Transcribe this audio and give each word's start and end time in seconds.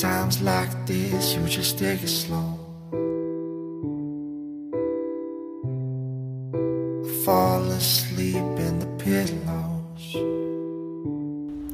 Times 0.00 0.40
like 0.40 0.72
this, 0.88 1.36
you 1.36 1.44
just 1.44 1.76
take 1.76 2.00
it 2.00 2.08
slow. 2.08 2.56
Fall 7.20 7.68
asleep 7.76 8.40
in 8.56 8.80
the 8.80 8.88
pillows. 8.96 10.16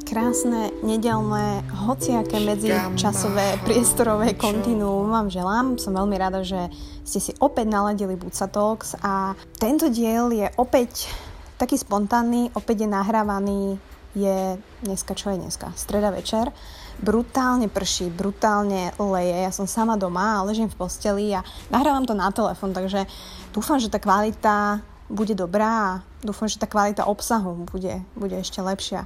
Krásne, 0.02 0.74
nedelné, 0.82 1.62
hociaké 1.86 2.42
medzičasové, 2.42 3.62
priestorové 3.62 4.34
kontinuum 4.34 5.06
vám 5.06 5.30
želám. 5.30 5.78
Som 5.78 5.94
veľmi 5.94 6.18
rada, 6.18 6.42
že 6.42 6.66
ste 7.06 7.22
si 7.22 7.30
opäť 7.38 7.70
naladili 7.70 8.18
Buca 8.18 8.50
Talks 8.50 8.98
a 9.06 9.38
tento 9.62 9.86
diel 9.86 10.34
je 10.34 10.50
opäť 10.58 11.06
taký 11.62 11.78
spontánny, 11.78 12.50
opäť 12.58 12.82
je 12.82 12.88
nahrávaný, 12.90 13.78
je 14.16 14.56
dneska, 14.80 15.12
čo 15.12 15.28
je 15.28 15.36
dneska? 15.36 15.76
Streda 15.76 16.08
večer. 16.08 16.48
Brutálne 16.96 17.68
prší, 17.68 18.08
brutálne 18.08 18.96
leje. 18.96 19.36
Ja 19.44 19.52
som 19.52 19.68
sama 19.68 20.00
doma 20.00 20.40
a 20.40 20.46
ležím 20.48 20.72
v 20.72 20.78
posteli 20.80 21.36
a 21.36 21.44
nahrávam 21.68 22.08
to 22.08 22.16
na 22.16 22.32
telefon, 22.32 22.72
takže 22.72 23.04
dúfam, 23.52 23.76
že 23.76 23.92
tá 23.92 24.00
kvalita 24.00 24.80
bude 25.12 25.36
dobrá 25.36 25.68
a 25.68 25.90
dúfam, 26.24 26.48
že 26.48 26.56
tá 26.56 26.64
kvalita 26.64 27.04
obsahu 27.04 27.68
bude, 27.68 28.00
bude 28.16 28.40
ešte 28.40 28.64
lepšia. 28.64 29.04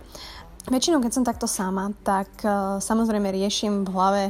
Väčšinou, 0.71 1.03
keď 1.03 1.13
som 1.13 1.27
takto 1.27 1.51
sama, 1.51 1.91
tak 2.07 2.31
uh, 2.47 2.79
samozrejme 2.79 3.35
riešim 3.35 3.83
v 3.83 3.91
hlave 3.91 4.23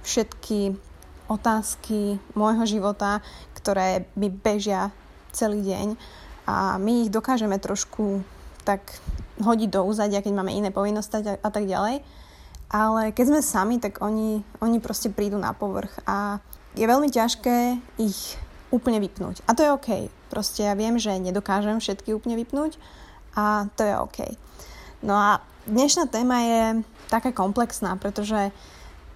všetky 0.00 0.80
otázky 1.28 2.16
môjho 2.32 2.64
života, 2.64 3.20
ktoré 3.52 4.08
mi 4.16 4.32
bežia 4.32 4.88
celý 5.30 5.60
deň 5.60 5.86
a 6.48 6.76
my 6.80 7.06
ich 7.06 7.10
dokážeme 7.12 7.56
trošku 7.60 8.24
tak 8.66 8.82
hodiť 9.42 9.68
do 9.68 9.84
úzadia, 9.84 10.22
keď 10.22 10.32
máme 10.32 10.54
iné 10.54 10.70
povinnosti 10.70 11.20
a, 11.20 11.36
a 11.38 11.50
tak 11.50 11.66
ďalej. 11.66 12.00
Ale 12.72 13.12
keď 13.12 13.24
sme 13.28 13.40
sami, 13.44 13.76
tak 13.76 14.00
oni, 14.00 14.40
oni 14.64 14.78
proste 14.80 15.12
prídu 15.12 15.36
na 15.36 15.52
povrch 15.52 15.92
a 16.08 16.40
je 16.72 16.88
veľmi 16.88 17.12
ťažké 17.12 17.76
ich 18.00 18.40
úplne 18.72 18.96
vypnúť. 18.96 19.44
A 19.44 19.52
to 19.52 19.60
je 19.60 19.70
OK. 19.76 19.90
Proste 20.32 20.64
ja 20.64 20.72
viem, 20.72 20.96
že 20.96 21.12
nedokážem 21.20 21.76
všetky 21.76 22.16
úplne 22.16 22.40
vypnúť 22.40 22.80
a 23.36 23.68
to 23.76 23.84
je 23.84 23.94
OK. 24.00 24.18
No 25.04 25.12
a 25.12 25.44
dnešná 25.68 26.08
téma 26.08 26.40
je 26.40 26.62
taká 27.12 27.36
komplexná, 27.36 28.00
pretože 28.00 28.48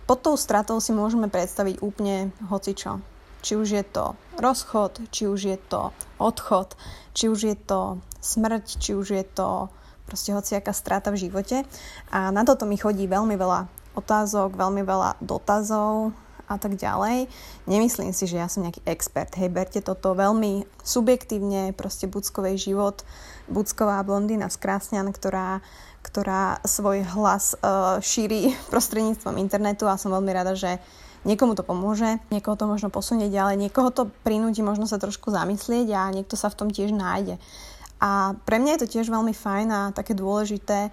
pod 0.04 0.20
tou 0.20 0.36
stratou 0.36 0.76
si 0.78 0.92
môžeme 0.92 1.32
predstaviť 1.32 1.80
úplne 1.80 2.36
hocičo. 2.52 3.00
Či 3.40 3.56
už 3.56 3.68
je 3.72 3.84
to 3.88 4.12
rozchod, 4.36 5.00
či 5.08 5.24
už 5.24 5.40
je 5.48 5.58
to 5.70 5.96
odchod, 6.20 6.76
či 7.16 7.32
už 7.32 7.40
je 7.48 7.56
to 7.56 7.96
smrť, 8.20 8.64
či 8.76 8.92
už 8.92 9.16
je 9.16 9.24
to 9.24 9.72
proste 10.06 10.30
hociaká 10.32 10.70
strata 10.70 11.10
v 11.10 11.28
živote. 11.28 11.66
A 12.14 12.30
na 12.30 12.46
toto 12.46 12.64
mi 12.64 12.78
chodí 12.78 13.04
veľmi 13.10 13.34
veľa 13.34 13.66
otázok, 13.98 14.54
veľmi 14.54 14.86
veľa 14.86 15.18
dotazov 15.20 16.14
a 16.46 16.56
tak 16.56 16.78
ďalej. 16.78 17.26
Nemyslím 17.66 18.14
si, 18.14 18.30
že 18.30 18.38
ja 18.38 18.46
som 18.46 18.62
nejaký 18.62 18.86
expert. 18.86 19.34
Hej, 19.34 19.50
berte 19.50 19.82
toto 19.82 20.14
veľmi 20.14 20.62
subjektívne, 20.86 21.74
proste 21.74 22.06
Buckovej 22.06 22.70
život, 22.70 23.02
Bucková 23.50 23.98
blondína 24.06 24.46
z 24.46 24.56
Krásňan, 24.62 25.10
ktorá, 25.10 25.58
ktorá 26.06 26.62
svoj 26.62 27.02
hlas 27.18 27.58
uh, 27.58 27.98
šíri 27.98 28.54
prostredníctvom 28.72 29.42
internetu 29.42 29.90
a 29.90 29.98
som 29.98 30.14
veľmi 30.14 30.30
rada, 30.30 30.54
že 30.54 30.78
Niekomu 31.26 31.58
to 31.58 31.66
pomôže, 31.66 32.22
niekoho 32.30 32.54
to 32.54 32.70
možno 32.70 32.86
posunie 32.86 33.26
ďalej, 33.26 33.58
niekoho 33.58 33.90
to 33.90 34.06
prinúti 34.22 34.62
možno 34.62 34.86
sa 34.86 34.94
trošku 34.94 35.34
zamyslieť 35.34 35.90
a 35.90 36.14
niekto 36.14 36.38
sa 36.38 36.46
v 36.46 36.58
tom 36.62 36.68
tiež 36.70 36.94
nájde. 36.94 37.42
A 38.00 38.36
pre 38.44 38.60
mňa 38.60 38.76
je 38.76 38.82
to 38.84 38.92
tiež 38.98 39.08
veľmi 39.08 39.32
fajn 39.32 39.68
a 39.72 39.80
také 39.96 40.12
dôležité 40.12 40.92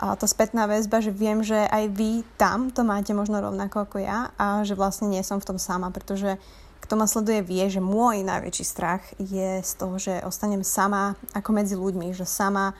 a 0.00 0.16
tá 0.16 0.24
spätná 0.24 0.64
väzba, 0.64 1.04
že 1.04 1.12
viem, 1.12 1.44
že 1.44 1.60
aj 1.68 1.92
vy 1.92 2.24
tam 2.40 2.72
to 2.72 2.80
máte 2.80 3.12
možno 3.12 3.44
rovnako 3.44 3.84
ako 3.84 3.96
ja 4.00 4.32
a 4.40 4.64
že 4.64 4.72
vlastne 4.72 5.12
nie 5.12 5.20
som 5.20 5.36
v 5.36 5.52
tom 5.52 5.58
sama, 5.60 5.92
pretože 5.92 6.40
kto 6.80 6.96
ma 6.96 7.04
sleduje 7.04 7.44
vie, 7.44 7.68
že 7.68 7.84
môj 7.84 8.24
najväčší 8.24 8.64
strach 8.64 9.04
je 9.20 9.60
z 9.60 9.72
toho, 9.76 10.00
že 10.00 10.24
ostanem 10.24 10.64
sama 10.64 11.20
ako 11.36 11.52
medzi 11.52 11.76
ľuďmi, 11.76 12.16
že 12.16 12.24
sama, 12.24 12.72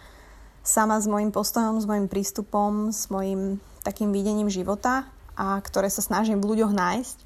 sama 0.64 0.96
s 0.96 1.04
môjim 1.04 1.28
postojom, 1.28 1.76
s 1.76 1.84
môjim 1.84 2.08
prístupom, 2.08 2.88
s 2.88 3.12
môjim 3.12 3.60
takým 3.84 4.16
videním 4.16 4.48
života 4.48 5.04
a 5.36 5.60
ktoré 5.60 5.92
sa 5.92 6.00
snažím 6.00 6.40
v 6.40 6.56
ľuďoch 6.56 6.72
nájsť. 6.72 7.18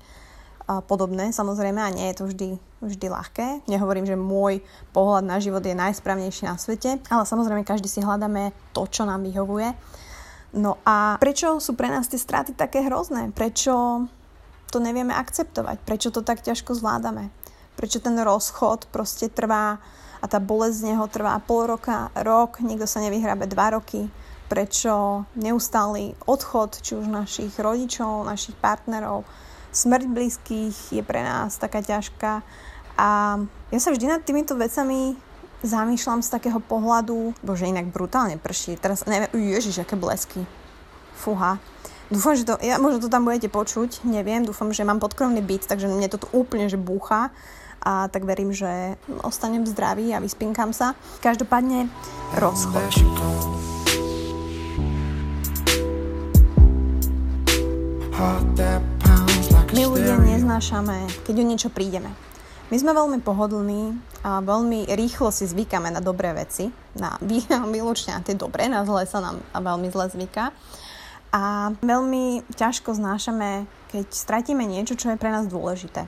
Podobné 0.64 1.28
samozrejme 1.28 1.76
a 1.76 1.92
nie 1.92 2.08
je 2.08 2.16
to 2.16 2.24
vždy, 2.24 2.48
vždy 2.80 3.06
ľahké. 3.12 3.68
Nehovorím, 3.68 4.08
že 4.08 4.16
môj 4.16 4.64
pohľad 4.96 5.28
na 5.28 5.36
život 5.36 5.60
je 5.60 5.76
najsprávnejší 5.76 6.48
na 6.48 6.56
svete, 6.56 7.04
ale 7.12 7.28
samozrejme 7.28 7.68
každý 7.68 7.84
si 7.84 8.00
hľadáme 8.00 8.56
to, 8.72 8.88
čo 8.88 9.04
nám 9.04 9.28
vyhovuje. 9.28 9.76
No 10.56 10.80
a 10.88 11.20
prečo 11.20 11.60
sú 11.60 11.76
pre 11.76 11.92
nás 11.92 12.08
tie 12.08 12.16
straty 12.16 12.56
také 12.56 12.80
hrozné? 12.80 13.28
Prečo 13.36 14.06
to 14.72 14.78
nevieme 14.80 15.12
akceptovať? 15.12 15.84
Prečo 15.84 16.08
to 16.08 16.24
tak 16.24 16.40
ťažko 16.40 16.72
zvládame? 16.72 17.28
Prečo 17.76 18.00
ten 18.00 18.16
rozchod 18.16 18.88
proste 18.88 19.28
trvá 19.28 19.82
a 20.22 20.24
tá 20.24 20.40
bolesť 20.40 20.76
z 20.80 20.86
neho 20.94 21.04
trvá 21.12 21.36
pol 21.44 21.68
roka, 21.68 22.08
rok, 22.16 22.64
nikto 22.64 22.88
sa 22.88 23.04
nevyhrabe 23.04 23.44
dva 23.44 23.76
roky, 23.76 24.08
prečo 24.48 25.26
neustály 25.36 26.16
odchod 26.24 26.80
či 26.80 26.96
už 26.96 27.04
našich 27.10 27.52
rodičov, 27.60 28.24
našich 28.24 28.56
partnerov, 28.56 29.28
smrť 29.74 30.06
blízkych 30.06 30.94
je 30.94 31.02
pre 31.02 31.20
nás 31.26 31.58
taká 31.58 31.82
ťažká. 31.82 32.46
A 32.94 33.08
ja 33.74 33.78
sa 33.82 33.90
vždy 33.90 34.06
nad 34.06 34.22
týmito 34.22 34.54
vecami 34.54 35.18
zamýšľam 35.66 36.22
z 36.22 36.30
takého 36.30 36.60
pohľadu, 36.62 37.34
bože 37.42 37.66
inak 37.66 37.90
brutálne 37.90 38.38
prší, 38.38 38.78
teraz 38.78 39.02
neviem, 39.08 39.32
ježiš, 39.34 39.82
aké 39.82 39.98
blesky. 39.98 40.46
Fúha. 41.18 41.58
Dúfam, 42.12 42.36
že 42.36 42.44
to, 42.44 42.60
ja, 42.60 42.76
možno 42.76 43.00
to 43.00 43.08
tam 43.08 43.24
budete 43.24 43.48
počuť, 43.48 44.04
neviem, 44.04 44.44
dúfam, 44.44 44.68
že 44.70 44.84
mám 44.84 45.00
podkrovný 45.00 45.40
byt, 45.40 45.64
takže 45.66 45.88
mne 45.88 46.06
to 46.12 46.20
tu 46.20 46.28
úplne 46.36 46.68
že 46.68 46.76
búcha 46.76 47.32
a 47.80 48.08
tak 48.08 48.24
verím, 48.24 48.52
že 48.52 48.96
ostanem 49.24 49.64
zdravý 49.68 50.12
a 50.16 50.20
vyspinkam 50.20 50.72
sa. 50.72 50.96
Každopádne 51.20 51.88
rozchod. 52.36 52.92
My 59.74 59.90
ľudia 59.90 60.14
neznášame, 60.22 61.26
keď 61.26 61.34
o 61.34 61.48
niečo 61.50 61.66
prídeme. 61.66 62.14
My 62.70 62.78
sme 62.78 62.94
veľmi 62.94 63.18
pohodlní 63.26 63.98
a 64.22 64.38
veľmi 64.38 64.86
rýchlo 64.86 65.34
si 65.34 65.50
zvykáme 65.50 65.90
na 65.90 65.98
dobré 65.98 66.30
veci, 66.30 66.70
na 66.94 67.18
výlučne 67.74 68.14
na 68.14 68.22
tie 68.22 68.38
dobré, 68.38 68.70
na 68.70 68.86
zlé 68.86 69.02
sa 69.10 69.18
nám 69.18 69.42
veľmi 69.50 69.90
zle 69.90 70.06
zvyká. 70.14 70.54
A 71.34 71.74
veľmi 71.82 72.46
ťažko 72.54 72.94
znášame, 72.94 73.66
keď 73.90 74.06
stratíme 74.14 74.62
niečo, 74.62 74.94
čo 74.94 75.10
je 75.10 75.18
pre 75.18 75.34
nás 75.34 75.50
dôležité. 75.50 76.06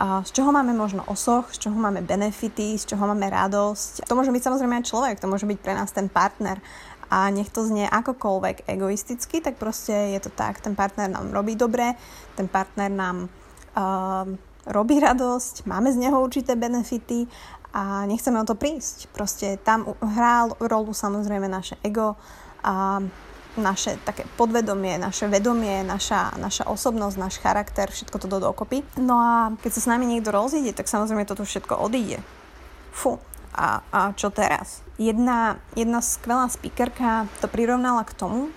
A 0.00 0.24
z 0.24 0.32
čoho 0.32 0.48
máme 0.48 0.72
možno 0.72 1.04
osoch, 1.04 1.52
z 1.52 1.68
čoho 1.68 1.76
máme 1.76 2.00
benefity, 2.00 2.80
z 2.80 2.96
čoho 2.96 3.04
máme 3.04 3.28
radosť. 3.28 4.08
To 4.08 4.16
môže 4.16 4.32
byť 4.32 4.40
samozrejme 4.40 4.80
aj 4.80 4.88
človek, 4.88 5.20
to 5.20 5.28
môže 5.28 5.44
byť 5.44 5.58
pre 5.60 5.76
nás 5.76 5.92
ten 5.92 6.08
partner 6.08 6.64
a 7.10 7.30
nech 7.30 7.50
to 7.50 7.62
znie 7.62 7.86
akokoľvek 7.86 8.66
egoisticky, 8.66 9.38
tak 9.38 9.56
proste 9.56 10.14
je 10.14 10.20
to 10.22 10.30
tak. 10.34 10.58
Ten 10.58 10.74
partner 10.74 11.06
nám 11.06 11.30
robí 11.30 11.54
dobre, 11.54 11.94
ten 12.34 12.50
partner 12.50 12.90
nám 12.90 13.30
uh, 13.78 14.26
robí 14.66 14.98
radosť, 14.98 15.66
máme 15.70 15.94
z 15.94 16.02
neho 16.02 16.18
určité 16.18 16.58
benefity 16.58 17.30
a 17.70 18.08
nechceme 18.10 18.42
o 18.42 18.48
to 18.48 18.58
prísť. 18.58 19.12
Proste 19.14 19.60
tam 19.62 19.86
hrá 20.02 20.50
rolu 20.58 20.90
samozrejme 20.90 21.46
naše 21.46 21.78
ego 21.86 22.18
a 22.66 22.98
naše 23.56 23.96
také 24.04 24.28
podvedomie, 24.36 25.00
naše 25.00 25.28
vedomie, 25.32 25.80
naša, 25.80 26.36
naša 26.36 26.68
osobnosť, 26.68 27.16
náš 27.16 27.34
charakter, 27.40 27.88
všetko 27.88 28.16
to 28.20 28.26
do 28.28 28.38
dokopy. 28.40 28.84
No 29.00 29.16
a 29.16 29.32
keď 29.64 29.70
sa 29.72 29.80
s 29.80 29.90
nami 29.90 30.04
niekto 30.04 30.28
rozíde, 30.28 30.76
tak 30.76 30.90
samozrejme 30.90 31.24
toto 31.24 31.44
všetko 31.44 31.80
odíde. 31.80 32.20
Fú, 32.92 33.16
a, 33.52 33.82
a 33.92 34.00
čo 34.16 34.32
teraz? 34.32 34.82
Jedna, 34.96 35.60
jedna 35.76 36.00
skvelá 36.00 36.48
speakerka 36.48 37.28
to 37.38 37.46
prirovnala 37.46 38.02
k 38.08 38.16
tomu, 38.16 38.48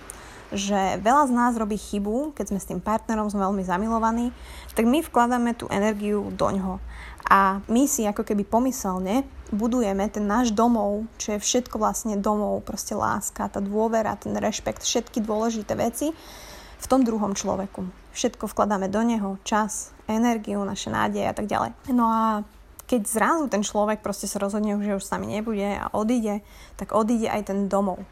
že 0.50 0.98
veľa 0.98 1.30
z 1.30 1.32
nás 1.34 1.52
robí 1.54 1.78
chybu, 1.78 2.34
keď 2.34 2.46
sme 2.50 2.58
s 2.58 2.68
tým 2.68 2.80
partnerom, 2.82 3.30
sme 3.30 3.46
veľmi 3.46 3.62
zamilovaní, 3.62 4.34
tak 4.74 4.86
my 4.86 4.98
vkladáme 5.02 5.54
tú 5.54 5.70
energiu 5.70 6.26
do 6.34 6.50
ňoho. 6.50 6.82
A 7.30 7.62
my 7.70 7.86
si 7.86 8.02
ako 8.02 8.26
keby 8.26 8.42
pomyselne 8.42 9.22
budujeme 9.54 10.10
ten 10.10 10.26
náš 10.26 10.50
domov, 10.50 11.06
čo 11.18 11.38
je 11.38 11.42
všetko 11.42 11.78
vlastne 11.78 12.18
domov, 12.18 12.66
proste 12.66 12.98
láska, 12.98 13.46
tá 13.46 13.62
dôvera, 13.62 14.18
ten 14.18 14.34
rešpekt, 14.34 14.82
všetky 14.82 15.22
dôležité 15.22 15.78
veci 15.78 16.10
v 16.80 16.86
tom 16.90 17.06
druhom 17.06 17.38
človeku. 17.38 17.86
Všetko 18.10 18.50
vkladáme 18.50 18.90
do 18.90 19.02
neho, 19.06 19.38
čas, 19.46 19.94
energiu, 20.10 20.66
naše 20.66 20.90
nádeje 20.90 21.30
a 21.30 21.34
tak 21.34 21.46
ďalej. 21.46 21.70
No 21.94 22.10
a 22.10 22.42
keď 22.90 23.06
zrazu 23.06 23.46
ten 23.46 23.62
človek 23.62 24.02
proste 24.02 24.26
sa 24.26 24.42
rozhodne, 24.42 24.74
že 24.82 24.98
už 24.98 25.06
s 25.06 25.14
nami 25.14 25.38
nebude 25.38 25.78
a 25.78 25.86
odíde, 25.94 26.42
tak 26.74 26.90
odíde 26.90 27.30
aj 27.30 27.54
ten 27.54 27.70
domov. 27.70 28.02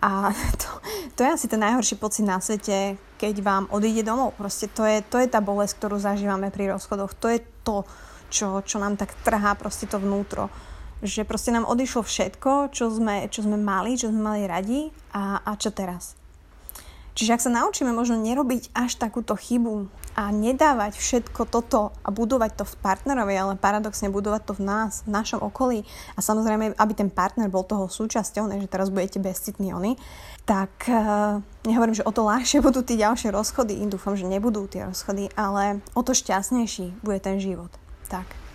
A 0.00 0.32
to, 0.60 0.68
to 1.12 1.20
je 1.20 1.34
asi 1.36 1.46
ten 1.52 1.60
najhorší 1.60 2.00
pocit 2.00 2.24
na 2.24 2.40
svete, 2.40 2.96
keď 3.20 3.34
vám 3.44 3.64
odíde 3.68 4.00
domov. 4.08 4.32
Proste 4.40 4.72
to 4.72 4.88
je, 4.88 5.04
to 5.04 5.20
je 5.20 5.28
tá 5.28 5.44
bolesť, 5.44 5.76
ktorú 5.76 6.00
zažívame 6.00 6.48
pri 6.48 6.72
rozchodoch. 6.72 7.12
To 7.20 7.28
je 7.28 7.44
to, 7.60 7.84
čo, 8.32 8.64
čo 8.64 8.80
nám 8.80 8.96
tak 8.96 9.12
trhá 9.20 9.52
proste 9.52 9.84
to 9.84 10.00
vnútro. 10.00 10.48
Že 11.04 11.28
proste 11.28 11.52
nám 11.52 11.68
odišlo 11.68 12.00
všetko, 12.00 12.72
čo 12.72 12.88
sme, 12.88 13.28
čo 13.28 13.44
sme 13.44 13.60
mali, 13.60 14.00
čo 14.00 14.08
sme 14.08 14.20
mali 14.32 14.48
radi 14.48 14.88
a, 15.12 15.44
a 15.44 15.52
čo 15.60 15.68
teraz. 15.68 16.16
Čiže 17.16 17.32
ak 17.32 17.44
sa 17.48 17.48
naučíme 17.48 17.96
možno 17.96 18.20
nerobiť 18.20 18.76
až 18.76 19.00
takúto 19.00 19.32
chybu 19.40 19.88
a 20.20 20.28
nedávať 20.28 21.00
všetko 21.00 21.48
toto 21.48 21.96
a 22.04 22.12
budovať 22.12 22.60
to 22.60 22.64
v 22.68 22.76
partnerovi, 22.84 23.32
ale 23.32 23.56
paradoxne 23.56 24.12
budovať 24.12 24.42
to 24.44 24.52
v 24.60 24.62
nás, 24.68 25.00
v 25.08 25.16
našom 25.16 25.40
okolí 25.40 25.88
a 26.12 26.20
samozrejme, 26.20 26.76
aby 26.76 26.92
ten 26.92 27.08
partner 27.08 27.48
bol 27.48 27.64
toho 27.64 27.88
súčasťou, 27.88 28.52
ne, 28.52 28.60
že 28.60 28.68
teraz 28.68 28.92
budete 28.92 29.16
bezcitní 29.16 29.72
oni, 29.72 29.96
tak 30.44 30.68
uh, 30.92 31.40
nehovorím, 31.64 31.96
že 31.96 32.04
o 32.04 32.12
to 32.12 32.20
ľahšie 32.20 32.60
budú 32.66 32.84
tie 32.84 33.00
ďalšie 33.00 33.32
rozchody, 33.32 33.80
dúfam, 33.88 34.12
že 34.12 34.28
nebudú 34.28 34.68
tie 34.68 34.84
rozchody, 34.84 35.32
ale 35.40 35.80
o 35.96 36.04
to 36.04 36.12
šťastnejší 36.12 37.00
bude 37.00 37.16
ten 37.24 37.40
život. 37.40 37.72
Tak. 38.12 38.45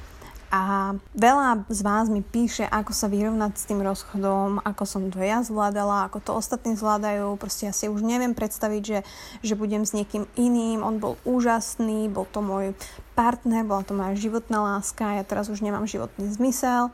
A 0.52 0.94
veľa 1.16 1.64
z 1.72 1.80
vás 1.80 2.12
mi 2.12 2.20
píše, 2.20 2.68
ako 2.68 2.92
sa 2.92 3.08
vyrovnať 3.08 3.56
s 3.56 3.72
tým 3.72 3.80
rozchodom, 3.80 4.60
ako 4.68 4.84
som 4.84 5.08
to 5.08 5.24
ja 5.24 5.40
zvládala, 5.48 6.12
ako 6.12 6.20
to 6.20 6.32
ostatní 6.36 6.76
zvládajú. 6.76 7.40
Proste 7.40 7.72
ja 7.72 7.74
si 7.74 7.88
už 7.88 8.04
neviem 8.04 8.36
predstaviť, 8.36 8.84
že, 8.84 9.00
že 9.48 9.56
budem 9.56 9.88
s 9.88 9.96
niekým 9.96 10.28
iným. 10.36 10.84
On 10.84 11.00
bol 11.00 11.16
úžasný, 11.24 12.12
bol 12.12 12.28
to 12.28 12.44
môj 12.44 12.76
partner, 13.16 13.64
bola 13.64 13.88
to 13.88 13.96
moja 13.96 14.12
životná 14.20 14.60
láska, 14.76 15.16
ja 15.16 15.24
teraz 15.24 15.48
už 15.48 15.64
nemám 15.64 15.88
životný 15.88 16.28
zmysel. 16.36 16.92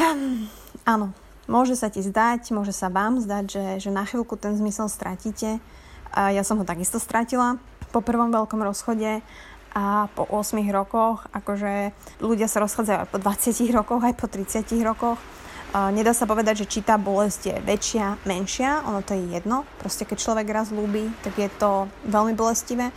Hm, 0.00 0.48
áno, 0.88 1.12
môže 1.44 1.76
sa 1.76 1.92
ti 1.92 2.00
zdať, 2.00 2.56
môže 2.56 2.72
sa 2.72 2.88
vám 2.88 3.20
zdať, 3.20 3.44
že, 3.52 3.64
že 3.84 3.90
na 3.92 4.08
chvíľku 4.08 4.40
ten 4.40 4.56
zmysel 4.56 4.88
stratíte. 4.88 5.60
A 6.08 6.32
ja 6.32 6.40
som 6.40 6.56
ho 6.56 6.64
takisto 6.64 6.96
stratila 6.96 7.60
po 7.92 8.00
prvom 8.00 8.32
veľkom 8.32 8.64
rozchode 8.64 9.20
a 9.74 10.10
po 10.14 10.26
8 10.26 10.58
rokoch, 10.74 11.26
akože 11.30 11.94
ľudia 12.18 12.50
sa 12.50 12.62
rozchádzajú 12.66 12.98
aj 13.06 13.08
po 13.10 13.18
20 13.22 13.70
rokoch, 13.76 14.02
aj 14.02 14.14
po 14.18 14.26
30 14.26 14.66
rokoch. 14.82 15.18
Nedá 15.70 16.10
sa 16.10 16.26
povedať, 16.26 16.66
že 16.66 16.70
či 16.70 16.80
tá 16.82 16.98
bolesť 16.98 17.40
je 17.46 17.56
väčšia, 17.62 18.26
menšia, 18.26 18.82
ono 18.82 19.06
to 19.06 19.14
je 19.14 19.38
jedno. 19.38 19.62
Proste 19.78 20.02
keď 20.02 20.18
človek 20.18 20.50
raz 20.50 20.74
ľúbi, 20.74 21.14
tak 21.22 21.38
je 21.38 21.46
to 21.62 21.86
veľmi 22.10 22.34
bolestivé. 22.34 22.90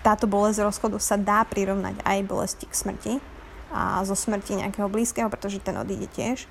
Táto 0.00 0.24
bolesť 0.24 0.64
rozchodu 0.64 0.96
sa 0.96 1.20
dá 1.20 1.44
prirovnať 1.44 2.00
aj 2.00 2.18
bolesti 2.24 2.64
k 2.64 2.72
smrti 2.72 3.14
a 3.68 4.00
zo 4.08 4.16
smrti 4.16 4.64
nejakého 4.64 4.88
blízkeho, 4.88 5.28
pretože 5.28 5.60
ten 5.60 5.76
odíde 5.76 6.08
tiež. 6.16 6.48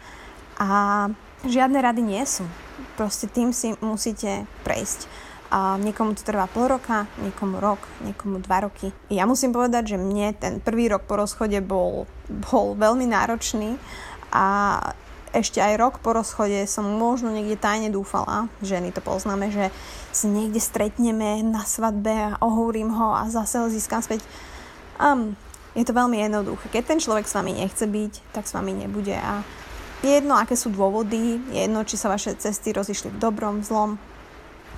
A 0.62 1.10
žiadne 1.42 1.82
rady 1.82 2.06
nie 2.06 2.22
sú. 2.30 2.46
Proste 2.94 3.26
tým 3.26 3.50
si 3.50 3.74
musíte 3.82 4.46
prejsť. 4.62 5.10
A 5.54 5.78
niekomu 5.78 6.18
to 6.18 6.26
trvá 6.26 6.50
pol 6.50 6.66
roka, 6.66 7.06
niekomu 7.22 7.62
rok, 7.62 7.80
niekomu 8.02 8.42
dva 8.42 8.66
roky. 8.66 8.90
Ja 9.14 9.30
musím 9.30 9.54
povedať, 9.54 9.96
že 9.96 9.98
mne 10.02 10.34
ten 10.34 10.58
prvý 10.58 10.90
rok 10.90 11.06
po 11.06 11.16
rozchode 11.22 11.62
bol, 11.62 12.10
bol 12.50 12.74
veľmi 12.74 13.06
náročný 13.06 13.78
a 14.34 14.78
ešte 15.36 15.60
aj 15.60 15.76
rok 15.76 15.94
po 16.00 16.16
rozchode 16.16 16.64
som 16.66 16.88
možno 16.88 17.28
niekde 17.30 17.60
tajne 17.60 17.92
dúfala, 17.92 18.48
ženy 18.64 18.96
to 18.96 19.04
poznáme, 19.04 19.52
že 19.52 19.68
sa 20.16 20.32
niekde 20.32 20.64
stretneme 20.64 21.44
na 21.44 21.68
svadbe 21.68 22.12
a 22.12 22.40
ohovorím 22.40 22.96
ho 22.96 23.12
a 23.14 23.28
zase 23.28 23.60
ho 23.60 23.68
získam 23.68 24.00
späť. 24.00 24.24
Um, 24.96 25.36
je 25.76 25.84
to 25.84 25.92
veľmi 25.92 26.24
jednoduché. 26.24 26.72
Keď 26.72 26.84
ten 26.88 27.00
človek 27.04 27.28
s 27.28 27.36
vami 27.36 27.52
nechce 27.52 27.84
byť, 27.84 28.32
tak 28.32 28.48
s 28.48 28.56
vami 28.56 28.72
nebude 28.72 29.12
a 29.12 29.44
je 30.00 30.22
jedno, 30.22 30.40
aké 30.40 30.56
sú 30.56 30.72
dôvody, 30.72 31.40
je 31.52 31.60
jedno, 31.68 31.84
či 31.84 32.00
sa 32.00 32.08
vaše 32.08 32.32
cesty 32.40 32.72
rozišli 32.72 33.12
v 33.12 33.20
dobrom, 33.20 33.60
v 33.60 33.68
zlom, 33.68 33.92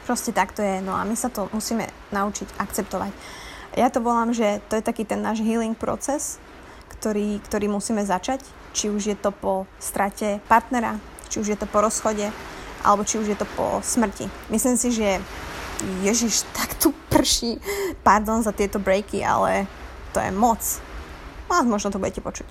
Proste 0.07 0.31
takto 0.31 0.63
je. 0.63 0.79
No 0.79 0.95
a 0.95 1.03
my 1.03 1.19
sa 1.19 1.27
to 1.27 1.51
musíme 1.51 1.83
naučiť 2.15 2.55
akceptovať. 2.63 3.11
Ja 3.75 3.91
to 3.91 3.99
volám, 3.99 4.31
že 4.31 4.63
to 4.71 4.79
je 4.79 4.87
taký 4.87 5.03
ten 5.03 5.19
náš 5.19 5.43
healing 5.43 5.75
proces, 5.75 6.39
ktorý, 6.97 7.43
ktorý 7.43 7.67
musíme 7.67 8.07
začať. 8.07 8.39
Či 8.71 8.87
už 8.87 9.03
je 9.11 9.17
to 9.19 9.35
po 9.35 9.67
strate 9.83 10.39
partnera, 10.47 10.95
či 11.27 11.43
už 11.43 11.47
je 11.51 11.59
to 11.59 11.67
po 11.67 11.83
rozchode, 11.83 12.31
alebo 12.87 13.03
či 13.03 13.19
už 13.19 13.35
je 13.35 13.37
to 13.37 13.43
po 13.59 13.83
smrti. 13.83 14.31
Myslím 14.47 14.79
si, 14.79 14.95
že 14.95 15.19
Ježiš, 16.01 16.47
tak 16.55 16.79
tu 16.79 16.95
prší. 17.11 17.59
Pardon 18.01 18.39
za 18.39 18.55
tieto 18.55 18.79
breaky, 18.79 19.27
ale 19.27 19.67
to 20.15 20.23
je 20.23 20.31
moc. 20.31 20.63
No, 21.51 21.67
možno 21.67 21.91
to 21.91 21.99
budete 21.99 22.23
počuť. 22.23 22.47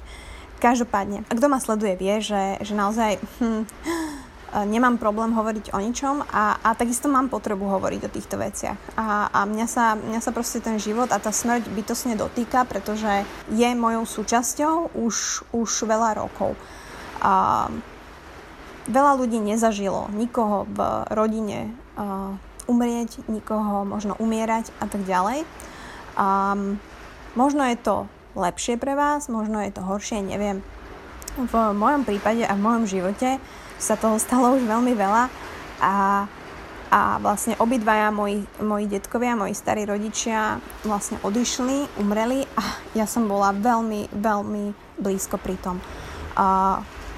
Každopádne, 0.61 1.25
kto 1.29 1.47
ma 1.49 1.61
sleduje, 1.61 2.01
vie, 2.01 2.21
že, 2.21 2.61
že 2.65 2.73
naozaj 2.73 3.21
hm, 3.41 3.65
nemám 4.65 4.97
problém 4.97 5.37
hovoriť 5.37 5.77
o 5.77 5.79
ničom 5.83 6.25
a, 6.33 6.57
a 6.65 6.73
takisto 6.73 7.13
mám 7.13 7.29
potrebu 7.29 7.67
hovoriť 7.67 8.01
o 8.09 8.13
týchto 8.15 8.41
veciach. 8.41 8.79
A, 8.97 9.29
a 9.29 9.41
mňa, 9.45 9.67
sa, 9.69 9.99
mňa 9.99 10.21
sa 10.25 10.33
proste 10.33 10.65
ten 10.65 10.81
život 10.81 11.13
a 11.13 11.21
tá 11.21 11.29
smrť 11.29 11.69
bytosne 11.69 12.17
dotýka, 12.17 12.65
pretože 12.65 13.29
je 13.53 13.69
mojou 13.77 14.09
súčasťou 14.09 14.97
už, 14.97 15.45
už 15.53 15.71
veľa 15.85 16.17
rokov. 16.17 16.57
A 17.21 17.67
veľa 18.87 19.13
ľudí 19.19 19.43
nezažilo 19.43 20.09
nikoho 20.15 20.65
v 20.71 20.79
rodine 21.11 21.75
uh, 21.99 22.39
umrieť, 22.71 23.27
nikoho 23.27 23.83
možno 23.83 24.15
umierať 24.17 24.71
a 24.79 24.87
tak 24.87 25.03
ďalej. 25.05 25.43
Um, 26.17 26.79
možno 27.35 27.67
je 27.67 27.77
to 27.77 27.97
lepšie 28.39 28.79
pre 28.79 28.95
vás, 28.95 29.29
možno 29.29 29.61
je 29.61 29.75
to 29.75 29.83
horšie, 29.83 30.23
neviem. 30.23 30.63
V 31.37 31.53
mojom 31.53 32.09
prípade 32.09 32.47
a 32.49 32.57
v 32.57 32.65
mojom 32.65 32.85
živote 32.89 33.37
sa 33.77 33.95
toho 33.97 34.17
stalo 34.17 34.57
už 34.57 34.65
veľmi 34.65 34.93
veľa. 34.97 35.25
A, 35.81 36.25
a 36.89 37.01
vlastne 37.21 37.59
obidvaja 37.61 38.09
moji, 38.11 38.45
moji 38.61 38.87
detkovia, 38.89 39.37
moji 39.37 39.53
starí 39.53 39.85
rodičia 39.85 40.61
vlastne 40.87 41.21
odišli, 41.21 42.01
umreli 42.01 42.45
a 42.57 42.65
ja 42.97 43.05
som 43.05 43.29
bola 43.29 43.53
veľmi, 43.53 44.13
veľmi 44.17 44.65
blízko 45.01 45.37
pri 45.37 45.57
tom. 45.61 45.77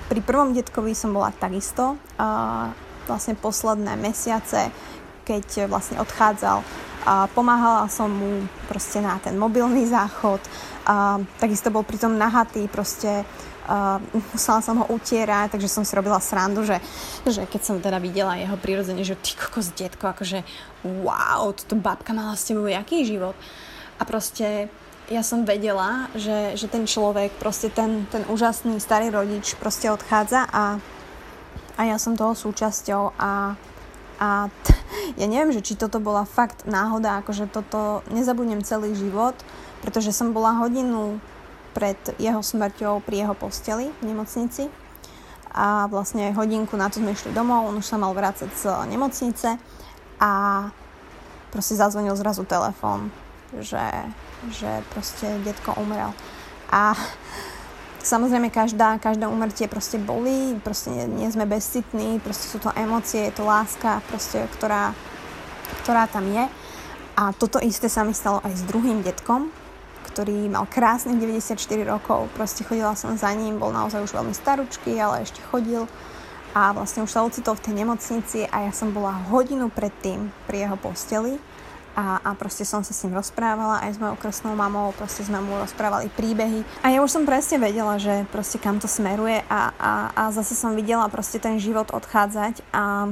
Pri 0.08 0.20
prvom 0.24 0.56
detkovi 0.56 0.96
som 0.96 1.14
bola 1.14 1.30
takisto. 1.30 2.00
A 2.18 2.72
vlastne 3.08 3.32
posledné 3.40 3.96
mesiace, 3.96 4.68
keď 5.24 5.64
vlastne 5.64 5.96
odchádzal, 5.96 6.60
pomáhala 7.32 7.88
som 7.88 8.12
mu 8.12 8.44
proste 8.68 9.00
na 9.00 9.16
ten 9.16 9.32
mobilný 9.32 9.88
záchod, 9.88 10.44
takisto 11.40 11.72
bol 11.72 11.88
pritom 11.88 12.20
nahatý, 12.20 12.68
proste 12.68 13.24
uh, 13.68 14.00
musela 14.32 14.64
som 14.64 14.80
ho 14.80 14.86
utierať, 14.88 15.54
takže 15.54 15.68
som 15.68 15.84
si 15.84 15.92
robila 15.92 16.18
srandu, 16.18 16.64
že, 16.64 16.80
že 17.28 17.44
keď 17.44 17.60
som 17.60 17.76
teda 17.78 18.00
videla 18.00 18.40
jeho 18.40 18.56
prirodzene, 18.56 19.04
že 19.04 19.20
ty 19.20 19.36
kokos 19.36 19.76
detko, 19.76 20.10
akože 20.10 20.42
wow, 21.04 21.52
toto 21.52 21.76
babka 21.76 22.16
mala 22.16 22.34
s 22.34 22.48
tebou 22.48 22.66
jaký 22.66 23.04
život. 23.04 23.36
A 24.00 24.02
proste 24.08 24.72
ja 25.08 25.24
som 25.24 25.48
vedela, 25.48 26.12
že, 26.12 26.56
že 26.56 26.68
ten 26.68 26.84
človek, 26.84 27.32
proste 27.40 27.72
ten, 27.72 28.04
ten 28.12 28.24
úžasný 28.28 28.76
starý 28.76 29.08
rodič 29.08 29.56
proste 29.56 29.88
odchádza 29.88 30.44
a, 30.48 30.76
a 31.76 31.80
ja 31.84 31.96
som 31.96 32.12
toho 32.12 32.36
súčasťou 32.36 33.16
a, 33.16 33.56
a 34.20 34.28
t- 34.52 34.76
ja 35.16 35.24
neviem, 35.24 35.56
že 35.56 35.64
či 35.64 35.80
toto 35.80 35.96
bola 35.96 36.28
fakt 36.28 36.68
náhoda, 36.68 37.24
akože 37.24 37.48
toto 37.48 38.04
nezabudnem 38.12 38.60
celý 38.60 38.92
život, 38.92 39.34
pretože 39.80 40.12
som 40.12 40.36
bola 40.36 40.60
hodinu 40.60 41.16
pred 41.78 41.98
jeho 42.18 42.42
smrťou 42.42 43.06
pri 43.06 43.22
jeho 43.22 43.38
posteli 43.38 43.94
v 44.02 44.10
nemocnici. 44.10 44.66
A 45.54 45.86
vlastne 45.86 46.34
hodinku 46.34 46.74
na 46.74 46.90
to 46.90 46.98
sme 46.98 47.14
išli 47.14 47.30
domov, 47.30 47.70
on 47.70 47.78
už 47.78 47.86
sa 47.86 47.96
mal 47.96 48.10
vrácať 48.10 48.50
z 48.50 48.66
nemocnice 48.90 49.54
a 50.18 50.30
proste 51.54 51.78
zazvonil 51.78 52.18
zrazu 52.18 52.42
telefón, 52.42 53.14
že, 53.62 53.86
že 54.50 54.82
proste 54.90 55.38
detko 55.46 55.78
umrel. 55.78 56.10
A 56.68 56.92
samozrejme 58.02 58.50
každá, 58.50 58.98
každá 58.98 59.30
umrtie 59.30 59.70
proste 59.70 59.96
boli, 59.96 60.58
proste 60.60 60.90
nie, 60.90 61.06
nie 61.06 61.28
sme 61.30 61.48
bezcitní, 61.48 62.18
proste 62.20 62.50
sú 62.50 62.58
to 62.60 62.74
emócie, 62.74 63.30
je 63.30 63.38
to 63.38 63.46
láska, 63.46 64.04
proste, 64.10 64.44
ktorá, 64.58 64.92
ktorá 65.86 66.10
tam 66.10 66.26
je. 66.28 66.44
A 67.18 67.34
toto 67.34 67.58
isté 67.58 67.88
sa 67.90 68.04
mi 68.04 68.12
stalo 68.12 68.38
aj 68.44 68.52
s 68.52 68.62
druhým 68.68 69.02
detkom, 69.02 69.50
ktorý 70.08 70.48
mal 70.48 70.64
krásnych 70.64 71.20
94 71.20 71.60
rokov. 71.84 72.32
Proste 72.32 72.64
chodila 72.64 72.96
som 72.96 73.12
za 73.14 73.28
ním, 73.36 73.60
bol 73.60 73.70
naozaj 73.70 74.00
už 74.00 74.16
veľmi 74.16 74.32
staručký, 74.32 74.96
ale 74.96 75.28
ešte 75.28 75.44
chodil. 75.52 75.84
A 76.56 76.72
vlastne 76.72 77.04
už 77.04 77.12
sa 77.12 77.22
ocitol 77.22 77.60
v 77.60 77.64
tej 77.68 77.74
nemocnici 77.84 78.48
a 78.48 78.64
ja 78.64 78.72
som 78.72 78.90
bola 78.90 79.12
hodinu 79.28 79.68
predtým 79.68 80.32
pri 80.48 80.64
jeho 80.64 80.80
posteli. 80.80 81.36
A, 81.98 82.22
a 82.22 82.30
proste 82.38 82.62
som 82.62 82.86
sa 82.86 82.94
s 82.94 83.02
ním 83.02 83.18
rozprávala 83.18 83.82
aj 83.82 83.98
s 83.98 83.98
mojou 83.98 84.14
krstnou 84.22 84.54
mamou, 84.54 84.94
proste 84.94 85.26
sme 85.26 85.42
mu 85.42 85.58
rozprávali 85.58 86.06
príbehy. 86.14 86.62
A 86.86 86.94
ja 86.94 87.02
už 87.02 87.10
som 87.10 87.26
presne 87.26 87.58
vedela, 87.58 87.98
že 87.98 88.22
proste 88.30 88.62
kam 88.62 88.78
to 88.78 88.86
smeruje 88.86 89.42
a, 89.50 89.74
a, 89.74 89.92
a 90.14 90.22
zase 90.30 90.54
som 90.54 90.78
videla 90.78 91.10
proste 91.10 91.42
ten 91.42 91.58
život 91.58 91.90
odchádzať 91.90 92.62
a 92.70 93.10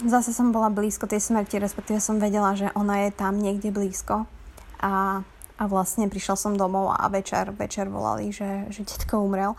zase 0.00 0.32
som 0.32 0.48
bola 0.48 0.72
blízko 0.72 1.04
tej 1.04 1.20
smrti, 1.20 1.60
respektíve 1.60 2.00
som 2.00 2.16
vedela, 2.16 2.56
že 2.56 2.72
ona 2.72 3.04
je 3.04 3.10
tam 3.12 3.36
niekde 3.36 3.68
blízko. 3.68 4.24
A 4.80 5.20
a 5.60 5.68
vlastne 5.68 6.08
prišla 6.08 6.36
som 6.40 6.56
domov 6.56 6.96
a 6.96 7.04
večer, 7.12 7.52
večer 7.52 7.92
volali, 7.92 8.32
že, 8.32 8.64
že 8.72 8.88
detko 8.88 9.20
umrel. 9.20 9.52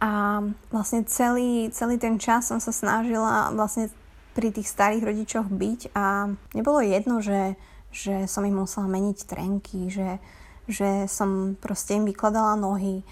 A 0.00 0.40
vlastne 0.72 1.04
celý, 1.04 1.68
celý 1.70 2.00
ten 2.00 2.16
čas 2.16 2.48
som 2.48 2.56
sa 2.56 2.72
snažila 2.72 3.52
vlastne 3.52 3.92
pri 4.32 4.48
tých 4.48 4.66
starých 4.66 5.04
rodičoch 5.04 5.46
byť 5.52 5.92
a 5.92 6.32
nebolo 6.56 6.80
jedno, 6.80 7.20
že, 7.20 7.54
že 7.92 8.24
som 8.24 8.48
im 8.48 8.64
musela 8.64 8.88
meniť 8.88 9.28
trenky, 9.28 9.92
že, 9.92 10.16
že 10.64 11.04
som 11.04 11.54
proste 11.60 12.00
im 12.00 12.08
vykladala 12.08 12.56
nohy, 12.56 13.04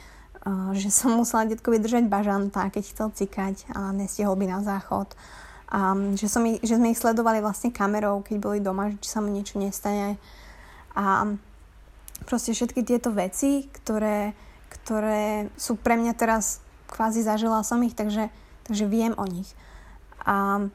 že 0.73 0.89
som 0.89 1.13
musela 1.21 1.45
detkovi 1.45 1.77
držať 1.77 2.09
bažanta, 2.09 2.73
keď 2.73 2.85
chcel 2.89 3.09
cikať 3.13 3.69
a 3.77 3.93
nestihol 3.93 4.33
by 4.41 4.49
na 4.49 4.65
záchod 4.65 5.13
A 5.69 5.93
že, 6.17 6.27
som 6.27 6.41
ich, 6.49 6.65
že 6.65 6.81
sme 6.81 6.97
ich 6.97 6.99
sledovali 6.99 7.45
vlastne 7.45 7.71
kamerou, 7.71 8.25
keď 8.25 8.37
boli 8.41 8.59
doma, 8.65 8.91
či 8.97 9.07
sa 9.13 9.21
mu 9.21 9.29
niečo 9.29 9.61
nestane. 9.61 10.17
A 10.97 11.29
proste 12.25 12.53
všetky 12.57 12.85
tieto 12.85 13.13
veci, 13.13 13.69
ktoré, 13.71 14.33
ktoré 14.69 15.49
sú 15.57 15.77
pre 15.77 15.97
mňa 15.97 16.13
teraz 16.17 16.65
kvázi 16.91 17.23
zažila 17.23 17.63
som 17.63 17.79
ich, 17.87 17.95
takže, 17.95 18.29
takže 18.67 18.85
viem 18.91 19.15
o 19.15 19.25
nich. 19.25 19.49
A 20.27 20.67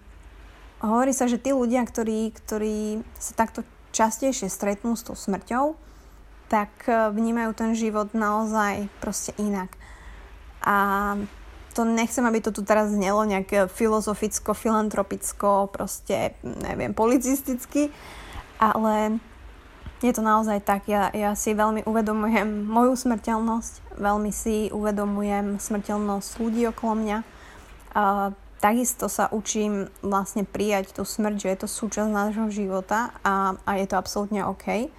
hovorí 0.79 1.11
sa, 1.11 1.27
že 1.27 1.41
tí 1.41 1.51
ľudia, 1.51 1.83
ktorí, 1.83 2.31
ktorí 2.33 3.03
sa 3.19 3.33
takto 3.35 3.67
častejšie 3.91 4.51
stretnú 4.51 4.95
s 4.95 5.07
tou 5.07 5.15
smrťou, 5.15 5.75
tak 6.51 6.71
e, 6.85 7.09
vnímajú 7.15 7.51
ten 7.55 7.71
život 7.73 8.11
naozaj 8.11 8.91
proste 8.99 9.31
inak. 9.39 9.71
A 10.61 11.15
to 11.75 11.83
nechcem, 11.83 12.23
aby 12.23 12.39
to 12.39 12.55
tu 12.55 12.63
teraz 12.63 12.91
znelo 12.91 13.27
nejak 13.27 13.67
filozoficko, 13.71 14.55
filantropicko, 14.55 15.67
proste, 15.67 16.39
neviem, 16.43 16.95
policisticky, 16.95 17.91
ale 18.57 19.19
je 20.03 20.11
to 20.11 20.19
naozaj 20.19 20.59
tak. 20.65 20.91
Ja, 20.91 21.07
ja 21.15 21.31
si 21.39 21.55
veľmi 21.55 21.87
uvedomujem 21.87 22.67
moju 22.67 22.99
smrteľnosť, 22.99 23.95
veľmi 23.95 24.31
si 24.33 24.67
uvedomujem 24.75 25.61
smrteľnosť 25.61 26.29
ľudí 26.41 26.67
okolo 26.67 26.93
mňa. 26.99 27.17
A 27.95 28.35
takisto 28.59 29.07
sa 29.07 29.31
učím 29.31 29.87
vlastne 30.03 30.43
prijať 30.43 30.99
tú 30.99 31.07
smrť, 31.07 31.35
že 31.39 31.47
je 31.47 31.57
to 31.63 31.67
súčasť 31.71 32.09
nášho 32.11 32.47
života 32.51 33.15
a, 33.23 33.55
a 33.63 33.71
je 33.79 33.85
to 33.87 33.95
absolútne 33.95 34.43
OK. 34.43 34.91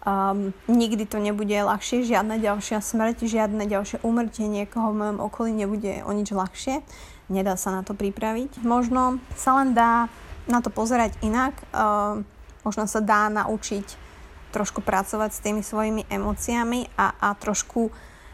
Um, 0.00 0.56
nikdy 0.64 1.04
to 1.04 1.20
nebude 1.20 1.52
ľahšie, 1.52 2.08
žiadna 2.08 2.40
ďalšia 2.40 2.80
smrť, 2.80 3.28
žiadne 3.28 3.68
ďalšie 3.68 4.00
umrtie 4.00 4.48
niekoho 4.48 4.96
v 4.96 5.04
mojom 5.04 5.18
okolí 5.20 5.52
nebude 5.52 6.00
o 6.08 6.10
nič 6.16 6.32
ľahšie. 6.32 6.80
Nedá 7.28 7.60
sa 7.60 7.76
na 7.76 7.84
to 7.84 7.92
pripraviť. 7.92 8.64
Možno 8.64 9.20
sa 9.36 9.60
len 9.60 9.76
dá 9.76 10.08
na 10.48 10.64
to 10.64 10.72
pozerať 10.72 11.12
inak. 11.20 11.52
Uh, 11.76 12.24
možno 12.64 12.88
sa 12.88 13.04
dá 13.04 13.28
naučiť 13.28 14.09
trošku 14.50 14.82
pracovať 14.82 15.30
s 15.32 15.42
tými 15.42 15.62
svojimi 15.62 16.06
emóciami 16.10 16.90
a, 16.98 17.14
a 17.18 17.28
trošku 17.38 17.90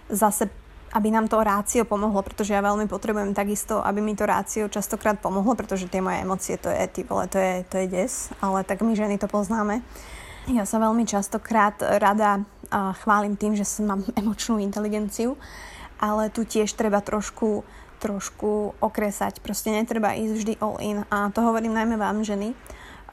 zase 0.08 0.48
aby 0.96 1.12
nám 1.12 1.28
to 1.28 1.36
rácio 1.44 1.84
pomohlo, 1.84 2.24
pretože 2.24 2.56
ja 2.56 2.64
veľmi 2.64 2.88
potrebujem 2.88 3.36
takisto, 3.36 3.84
aby 3.84 4.00
mi 4.00 4.16
to 4.16 4.24
rácio 4.24 4.64
častokrát 4.70 5.20
pomohlo, 5.20 5.52
pretože 5.52 5.92
tie 5.92 6.00
moje 6.00 6.24
emócie, 6.24 6.56
to 6.56 6.72
je, 6.72 6.88
ty 6.88 7.00
vole, 7.04 7.28
to 7.28 7.36
je, 7.36 7.68
to 7.68 7.84
je 7.84 7.86
des, 7.90 8.32
ale 8.40 8.64
tak 8.64 8.80
my 8.80 8.96
ženy 8.96 9.20
to 9.20 9.28
poznáme. 9.28 9.84
Ja 10.46 10.62
sa 10.62 10.78
veľmi 10.78 11.04
častokrát 11.04 11.76
rada 11.82 12.46
chválim 13.02 13.34
tým, 13.34 13.58
že 13.58 13.66
mám 13.82 14.06
emočnú 14.20 14.62
inteligenciu, 14.62 15.36
ale 15.98 16.32
tu 16.32 16.46
tiež 16.46 16.72
treba 16.72 17.02
trošku, 17.04 17.66
trošku 17.98 18.78
okresať. 18.78 19.42
Proste 19.42 19.74
netreba 19.74 20.14
ísť 20.14 20.34
vždy 20.38 20.52
all 20.62 20.78
in. 20.78 21.02
A 21.10 21.28
to 21.34 21.42
hovorím 21.42 21.74
najmä 21.74 21.98
vám, 21.98 22.22
ženy. 22.22 22.54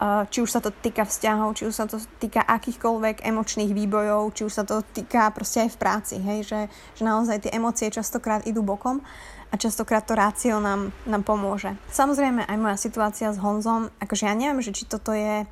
Či 0.04 0.44
už 0.44 0.52
sa 0.52 0.60
to 0.60 0.68
týka 0.68 1.08
vzťahov, 1.08 1.56
či 1.56 1.64
už 1.64 1.76
sa 1.76 1.88
to 1.88 1.96
týka 2.20 2.44
akýchkoľvek 2.44 3.24
emočných 3.24 3.72
výbojov, 3.72 4.36
či 4.36 4.44
už 4.44 4.52
sa 4.52 4.64
to 4.68 4.84
týka 4.92 5.32
proste 5.32 5.64
aj 5.64 5.70
v 5.72 5.80
práci, 5.80 6.16
hej? 6.20 6.44
Že, 6.44 6.60
že 7.00 7.04
naozaj 7.08 7.48
tie 7.48 7.56
emócie 7.56 7.88
častokrát 7.88 8.44
idú 8.44 8.68
bokom 8.68 9.00
a 9.48 9.56
častokrát 9.56 10.04
to 10.04 10.18
rácio 10.18 10.60
nám, 10.60 10.92
nám 11.08 11.24
pomôže. 11.24 11.72
Samozrejme 11.88 12.44
aj 12.44 12.58
moja 12.60 12.76
situácia 12.76 13.32
s 13.32 13.40
Honzom, 13.40 13.88
akože 14.04 14.28
ja 14.28 14.36
neviem, 14.36 14.60
že 14.60 14.76
či 14.76 14.84
toto 14.90 15.16
je 15.16 15.48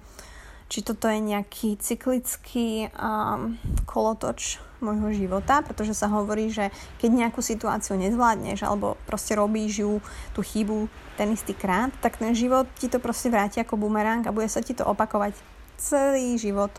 či 0.72 0.80
toto 0.88 1.12
je 1.12 1.20
nejaký 1.20 1.75
cyklický 1.84 2.88
um, 2.96 3.60
kolotoč 3.84 4.63
môjho 4.80 5.12
života, 5.12 5.60
pretože 5.60 5.92
sa 5.92 6.08
hovorí, 6.08 6.48
že 6.48 6.72
keď 6.96 7.28
nejakú 7.28 7.44
situáciu 7.44 8.00
nezvládneš 8.00 8.63
alebo 8.63 8.96
proste 9.04 9.36
robíš 9.36 9.84
ju, 9.84 10.00
tú 10.32 10.40
chybu 10.40 10.88
ten 11.20 11.36
istý 11.36 11.51
krát, 11.51 11.92
tak 12.00 12.16
ten 12.16 12.32
život 12.32 12.72
ti 12.80 12.88
to 12.88 13.04
proste 13.04 13.28
vráti 13.28 13.60
ako 13.60 13.75
bumerang 13.75 14.24
a 14.24 14.32
bude 14.32 14.48
sa 14.48 14.63
ti 14.63 14.72
to 14.72 14.88
opakovať 14.88 15.36
celý 15.75 16.40
život, 16.40 16.72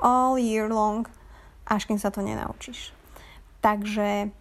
all 0.00 0.40
year 0.40 0.72
long, 0.72 1.04
až 1.68 1.84
kým 1.84 2.00
sa 2.00 2.08
to 2.08 2.24
nenaučíš. 2.24 2.96
Takže 3.60 4.32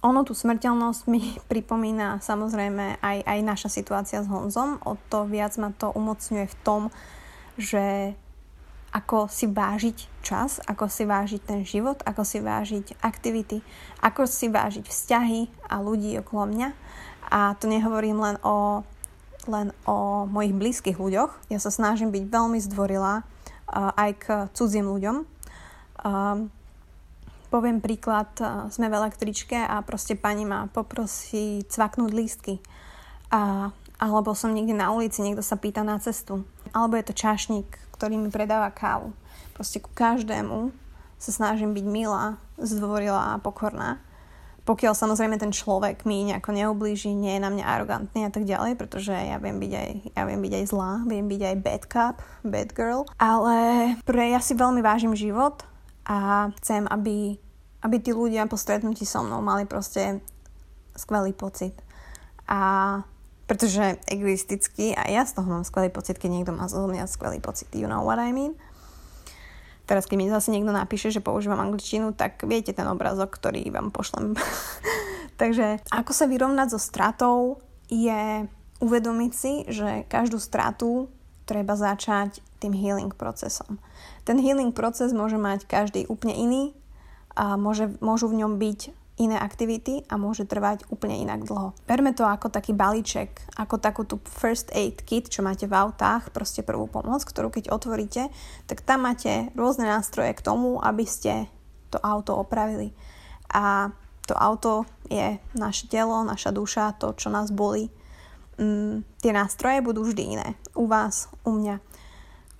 ono 0.00 0.24
tú 0.24 0.32
smrteľnosť 0.32 1.02
mi 1.04 1.36
pripomína 1.52 2.24
samozrejme 2.24 3.04
aj, 3.04 3.18
aj 3.28 3.38
naša 3.44 3.68
situácia 3.68 4.24
s 4.24 4.30
Honzom, 4.30 4.80
o 4.88 4.96
to 5.12 5.28
viac 5.28 5.52
ma 5.60 5.68
to 5.76 5.92
umocňuje 5.92 6.48
v 6.48 6.56
tom, 6.64 6.82
že 7.58 8.14
ako 8.88 9.28
si 9.28 9.44
vážiť 9.44 10.24
čas, 10.24 10.64
ako 10.64 10.88
si 10.88 11.04
vážiť 11.04 11.40
ten 11.44 11.60
život, 11.60 12.00
ako 12.08 12.24
si 12.24 12.40
vážiť 12.40 13.04
aktivity, 13.04 13.60
ako 14.00 14.24
si 14.24 14.48
vážiť 14.48 14.84
vzťahy 14.88 15.68
a 15.68 15.84
ľudí 15.84 16.16
okolo 16.24 16.48
mňa. 16.48 16.68
A 17.28 17.52
to 17.60 17.68
nehovorím 17.68 18.24
len 18.24 18.36
o, 18.40 18.80
len 19.44 19.76
o 19.84 20.24
mojich 20.24 20.56
blízkych 20.56 20.96
ľuďoch. 20.96 21.52
Ja 21.52 21.60
sa 21.60 21.68
snažím 21.68 22.08
byť 22.08 22.24
veľmi 22.32 22.58
zdvorila 22.64 23.20
uh, 23.20 23.92
aj 23.92 24.10
k 24.16 24.26
cudzím 24.56 24.88
ľuďom. 24.88 25.16
Uh, 26.00 26.48
poviem 27.52 27.84
príklad, 27.84 28.32
uh, 28.40 28.72
sme 28.72 28.88
v 28.88 28.96
električke 29.04 29.60
a 29.60 29.84
proste 29.84 30.16
pani 30.16 30.48
ma 30.48 30.72
poprosí 30.72 31.68
cvaknúť 31.68 32.10
lístky. 32.16 32.54
A, 33.28 33.68
alebo 34.00 34.32
som 34.32 34.56
niekde 34.56 34.72
na 34.72 34.88
ulici, 34.88 35.20
niekto 35.20 35.44
sa 35.44 35.60
pýta 35.60 35.84
na 35.84 36.00
cestu 36.00 36.48
alebo 36.72 36.96
je 36.96 37.08
to 37.08 37.14
čašník, 37.16 37.68
ktorý 37.94 38.18
mi 38.18 38.30
predáva 38.30 38.70
kávu. 38.70 39.12
Proste 39.54 39.82
ku 39.82 39.90
každému 39.90 40.70
sa 41.18 41.30
snažím 41.34 41.74
byť 41.74 41.86
milá, 41.86 42.38
zdvorila 42.58 43.34
a 43.34 43.42
pokorná. 43.42 43.98
Pokiaľ 44.68 44.92
samozrejme 44.92 45.40
ten 45.40 45.48
človek 45.48 46.04
mi 46.04 46.28
nejako 46.28 46.52
neublíži, 46.52 47.16
nie 47.16 47.40
je 47.40 47.42
na 47.42 47.48
mňa 47.48 47.64
arogantný 47.64 48.28
a 48.28 48.30
tak 48.30 48.44
ďalej, 48.44 48.76
pretože 48.76 49.16
ja 49.16 49.40
viem 49.40 49.56
byť 49.56 49.72
aj, 49.72 49.90
ja 50.12 50.22
viem 50.28 50.40
byť 50.44 50.52
aj 50.60 50.64
zlá, 50.68 50.92
viem 51.08 51.24
byť 51.24 51.40
aj 51.40 51.56
bad 51.64 51.82
cop, 51.88 52.16
bad 52.44 52.70
girl. 52.76 53.08
Ale 53.16 53.56
pre 54.04 54.28
ja 54.28 54.44
si 54.44 54.52
veľmi 54.52 54.84
vážim 54.84 55.16
život 55.16 55.64
a 56.04 56.52
chcem, 56.60 56.84
aby, 56.84 57.40
aby 57.80 57.96
tí 57.96 58.12
ľudia 58.12 58.44
po 58.44 58.60
stretnutí 58.60 59.08
so 59.08 59.24
mnou 59.24 59.40
mali 59.40 59.64
proste 59.64 60.20
skvelý 60.92 61.32
pocit. 61.32 61.72
A 62.44 63.00
pretože 63.48 63.96
egoisticky 64.04 64.92
a 64.92 65.08
ja 65.08 65.24
z 65.24 65.40
toho 65.40 65.48
mám 65.48 65.64
skvelý 65.64 65.88
pocit, 65.88 66.20
keď 66.20 66.30
niekto 66.30 66.52
má 66.52 66.68
zo 66.68 66.84
mňa 66.84 67.08
skvelý 67.08 67.40
pocit. 67.40 67.72
You 67.72 67.88
know 67.88 68.04
what 68.04 68.20
I 68.20 68.30
mean? 68.30 68.54
Teraz, 69.88 70.04
keď 70.04 70.16
mi 70.20 70.28
zase 70.28 70.52
niekto 70.52 70.68
napíše, 70.68 71.08
že 71.08 71.24
používam 71.24 71.64
angličtinu, 71.64 72.12
tak 72.12 72.44
viete 72.44 72.76
ten 72.76 72.84
obrazok, 72.84 73.32
ktorý 73.32 73.72
vám 73.72 73.88
pošlem. 73.88 74.36
Takže 75.40 75.80
ako 75.88 76.12
sa 76.12 76.28
vyrovnať 76.28 76.76
so 76.76 76.80
stratou 76.80 77.64
je 77.88 78.44
uvedomiť 78.84 79.32
si, 79.32 79.64
že 79.64 80.04
každú 80.12 80.36
stratu 80.36 81.08
treba 81.48 81.72
začať 81.72 82.44
tým 82.60 82.76
healing 82.76 83.16
procesom. 83.16 83.80
Ten 84.28 84.36
healing 84.36 84.76
proces 84.76 85.16
môže 85.16 85.40
mať 85.40 85.64
každý 85.64 86.04
úplne 86.04 86.36
iný 86.36 86.62
a 87.32 87.56
môže, 87.56 87.88
môžu 88.04 88.28
v 88.28 88.44
ňom 88.44 88.60
byť 88.60 88.97
iné 89.18 89.36
aktivity 89.36 90.06
a 90.06 90.14
môže 90.14 90.46
trvať 90.46 90.86
úplne 90.88 91.18
inak 91.18 91.44
dlho. 91.44 91.74
Berme 91.84 92.14
to 92.14 92.22
ako 92.22 92.48
taký 92.48 92.72
balíček, 92.72 93.42
ako 93.58 93.76
takú 93.82 94.02
tú 94.06 94.22
first 94.24 94.70
aid 94.72 95.02
kit, 95.02 95.28
čo 95.28 95.42
máte 95.42 95.66
v 95.66 95.74
autách, 95.74 96.30
proste 96.30 96.62
prvú 96.62 96.86
pomoc, 96.86 97.26
ktorú 97.26 97.50
keď 97.50 97.74
otvoríte, 97.74 98.30
tak 98.70 98.86
tam 98.86 99.04
máte 99.04 99.50
rôzne 99.58 99.90
nástroje 99.90 100.32
k 100.38 100.44
tomu, 100.46 100.78
aby 100.78 101.04
ste 101.04 101.50
to 101.90 101.98
auto 101.98 102.38
opravili. 102.38 102.94
A 103.50 103.90
to 104.28 104.36
auto 104.36 104.84
je 105.08 105.40
naše 105.56 105.88
telo, 105.88 106.20
naša 106.20 106.52
duša, 106.52 107.00
to, 107.00 107.16
čo 107.16 107.32
nás 107.32 107.48
bolí. 107.48 107.88
Mm, 108.60 109.06
tie 109.24 109.32
nástroje 109.32 109.80
budú 109.80 110.04
vždy 110.04 110.22
iné. 110.36 110.48
U 110.76 110.84
vás, 110.84 111.32
u 111.48 111.56
mňa. 111.56 111.80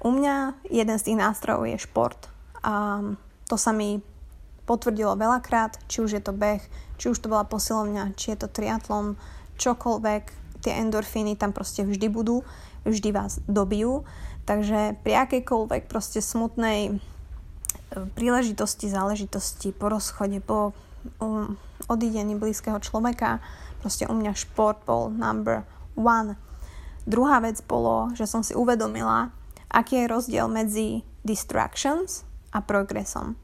U 0.00 0.08
mňa 0.14 0.64
jeden 0.72 0.96
z 0.96 1.06
tých 1.12 1.18
nástrojov 1.20 1.68
je 1.68 1.76
šport. 1.76 2.30
A 2.64 3.02
to 3.44 3.60
sa 3.60 3.76
mi 3.76 4.00
potvrdilo 4.68 5.16
veľakrát, 5.16 5.80
či 5.88 6.04
už 6.04 6.20
je 6.20 6.22
to 6.22 6.36
beh, 6.36 6.60
či 7.00 7.08
už 7.08 7.24
to 7.24 7.32
bola 7.32 7.48
posilovňa, 7.48 8.12
či 8.20 8.36
je 8.36 8.44
to 8.44 8.52
triatlon, 8.52 9.16
čokoľvek, 9.56 10.22
tie 10.60 10.76
endorfíny 10.84 11.40
tam 11.40 11.56
proste 11.56 11.88
vždy 11.88 12.12
budú, 12.12 12.44
vždy 12.84 13.08
vás 13.16 13.40
dobijú. 13.48 14.04
Takže 14.44 15.00
pri 15.00 15.28
akejkoľvek 15.28 15.88
proste 15.88 16.20
smutnej 16.20 16.80
e, 16.88 16.92
príležitosti, 18.12 18.92
záležitosti, 18.92 19.72
po 19.72 19.92
rozchode, 19.92 20.40
po 20.40 20.72
um, 21.20 21.56
odídení 21.88 22.36
blízkeho 22.36 22.80
človeka, 22.80 23.40
proste 23.80 24.08
u 24.08 24.14
mňa 24.16 24.32
šport 24.36 24.80
bol 24.84 25.12
number 25.12 25.64
one. 25.96 26.36
Druhá 27.08 27.40
vec 27.40 27.60
bolo, 27.64 28.12
že 28.12 28.28
som 28.28 28.44
si 28.44 28.52
uvedomila, 28.52 29.32
aký 29.72 30.04
je 30.04 30.12
rozdiel 30.12 30.48
medzi 30.48 31.04
distractions 31.24 32.24
a 32.52 32.64
progresom. 32.64 33.36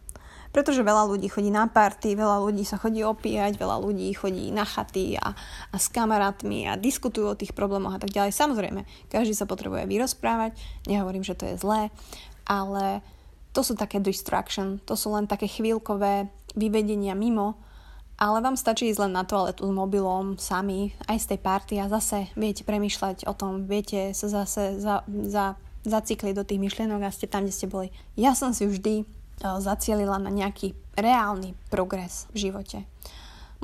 Pretože 0.55 0.87
veľa 0.87 1.11
ľudí 1.11 1.27
chodí 1.27 1.51
na 1.51 1.67
party, 1.67 2.15
veľa 2.15 2.47
ľudí 2.47 2.63
sa 2.63 2.79
chodí 2.79 3.03
opíjať, 3.03 3.59
veľa 3.59 3.83
ľudí 3.83 4.07
chodí 4.15 4.55
na 4.55 4.63
chaty 4.63 5.19
a, 5.19 5.35
a 5.75 5.77
s 5.77 5.91
kamarátmi 5.91 6.71
a 6.71 6.79
diskutujú 6.79 7.35
o 7.35 7.39
tých 7.39 7.51
problémoch 7.51 7.99
a 7.99 8.01
tak 8.01 8.15
ďalej. 8.15 8.31
Samozrejme, 8.31 8.87
každý 9.11 9.35
sa 9.35 9.51
potrebuje 9.51 9.91
vyrozprávať, 9.91 10.55
nehovorím, 10.87 11.27
že 11.27 11.35
to 11.35 11.51
je 11.51 11.59
zlé, 11.59 11.91
ale 12.47 13.03
to 13.51 13.67
sú 13.67 13.75
také 13.75 13.99
distraction, 13.99 14.79
to 14.87 14.95
sú 14.95 15.11
len 15.11 15.27
také 15.27 15.51
chvíľkové 15.51 16.31
vyvedenia 16.55 17.19
mimo 17.19 17.59
ale 18.15 18.39
vám 18.39 18.55
stačí 18.55 18.91
ísť 18.91 19.11
len 19.11 19.13
na 19.15 19.27
toaletu 19.27 19.67
s 19.67 19.73
mobilom 19.75 20.39
sami, 20.39 20.95
aj 21.11 21.19
z 21.19 21.27
tej 21.35 21.41
party 21.43 21.75
a 21.83 21.91
zase 21.91 22.31
viete 22.39 22.63
premyšľať 22.63 23.27
o 23.27 23.35
tom, 23.35 23.67
viete 23.67 24.15
sa 24.15 24.31
zase 24.31 24.79
za, 24.79 25.03
za, 25.07 25.59
zacikliť 25.83 26.35
do 26.39 26.47
tých 26.47 26.63
myšlienok 26.63 27.03
a 27.03 27.11
ste 27.11 27.27
tam, 27.27 27.43
kde 27.43 27.55
ste 27.55 27.67
boli. 27.67 27.91
Ja 28.15 28.39
som 28.39 28.55
si 28.55 28.71
vždy 28.71 29.03
zacielila 29.41 30.21
na 30.21 30.31
nejaký 30.31 30.77
reálny 30.95 31.59
progres 31.71 32.31
v 32.35 32.51
živote. 32.51 32.79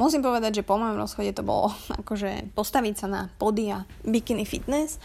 Musím 0.00 0.24
povedať, 0.24 0.62
že 0.62 0.66
po 0.66 0.80
mojom 0.80 0.96
rozchode 0.96 1.36
to 1.36 1.44
bolo 1.44 1.70
akože 2.00 2.56
postaviť 2.56 2.94
sa 2.96 3.06
na 3.06 3.22
podia 3.36 3.84
bikini 4.02 4.48
fitness, 4.48 4.96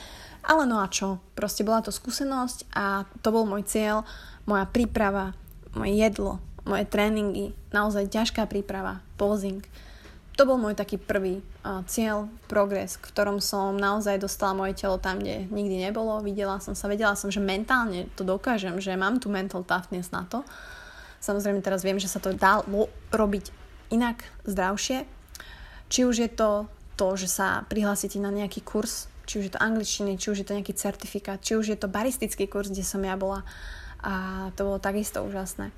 ale 0.45 0.69
no 0.69 0.79
a 0.79 0.87
čo, 0.87 1.19
proste 1.33 1.65
bola 1.65 1.81
to 1.81 1.89
skúsenosť 1.89 2.71
a 2.77 3.03
to 3.25 3.33
bol 3.33 3.43
môj 3.43 3.65
cieľ, 3.65 4.05
moja 4.45 4.69
príprava, 4.69 5.33
moje 5.73 5.97
jedlo, 5.97 6.37
moje 6.69 6.85
tréningy, 6.85 7.57
naozaj 7.73 8.13
ťažká 8.13 8.45
príprava, 8.45 9.01
posing. 9.17 9.65
To 10.35 10.43
bol 10.43 10.59
môj 10.59 10.75
taký 10.75 10.99
prvý 10.99 11.39
uh, 11.39 11.79
cieľ, 11.87 12.27
progres, 12.51 12.99
v 12.99 13.07
ktorom 13.07 13.39
som 13.39 13.79
naozaj 13.79 14.19
dostala 14.19 14.51
moje 14.51 14.75
telo 14.75 14.99
tam, 14.99 15.23
kde 15.23 15.47
nikdy 15.47 15.87
nebolo. 15.87 16.19
Videla 16.19 16.59
som 16.59 16.75
sa, 16.75 16.91
vedela 16.91 17.15
som, 17.15 17.31
že 17.31 17.39
mentálne 17.39 18.11
to 18.19 18.27
dokážem, 18.27 18.75
že 18.83 18.99
mám 18.99 19.23
tu 19.23 19.31
mental 19.31 19.63
toughness 19.63 20.11
na 20.11 20.27
to. 20.27 20.43
Samozrejme 21.23 21.63
teraz 21.63 21.87
viem, 21.87 21.95
že 21.95 22.11
sa 22.11 22.19
to 22.19 22.35
dá 22.35 22.59
robiť 23.15 23.49
inak, 23.95 24.27
zdravšie. 24.43 25.07
Či 25.87 25.99
už 26.03 26.15
je 26.27 26.29
to 26.29 26.67
to, 26.99 27.07
že 27.15 27.31
sa 27.31 27.63
prihlásite 27.71 28.19
na 28.19 28.27
nejaký 28.27 28.59
kurz, 28.59 29.07
či 29.23 29.39
už 29.39 29.43
je 29.47 29.53
to 29.55 29.63
angličtiny, 29.63 30.19
či 30.19 30.35
už 30.35 30.43
je 30.43 30.47
to 30.47 30.55
nejaký 30.55 30.75
certifikát, 30.75 31.39
či 31.39 31.55
už 31.55 31.71
je 31.71 31.77
to 31.79 31.87
baristický 31.87 32.51
kurz, 32.51 32.71
kde 32.71 32.83
som 32.83 32.99
ja 33.03 33.15
bola 33.15 33.47
a 34.05 34.47
to 34.53 34.67
bolo 34.67 34.77
takisto 34.77 35.25
úžasné 35.25 35.73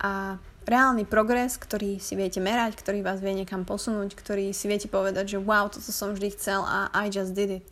a 0.00 0.36
reálny 0.66 1.06
progres, 1.06 1.54
ktorý 1.56 2.02
si 2.02 2.18
viete 2.18 2.42
merať, 2.42 2.74
ktorý 2.76 3.00
vás 3.00 3.22
vie 3.22 3.32
niekam 3.32 3.62
posunúť, 3.62 4.18
ktorý 4.18 4.50
si 4.50 4.66
viete 4.66 4.90
povedať, 4.90 5.38
že 5.38 5.38
wow, 5.38 5.70
toto 5.70 5.94
som 5.94 6.10
vždy 6.12 6.34
chcel 6.34 6.66
a 6.66 6.90
I 6.90 7.06
just 7.08 7.32
did 7.32 7.62
it. 7.62 7.66